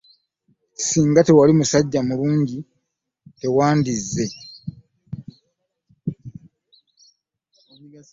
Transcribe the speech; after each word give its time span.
Ssinga 0.77 1.21
tewali 1.27 1.53
musajja 1.59 2.01
mulungi 2.07 2.57
tetwandizze. 3.37 4.27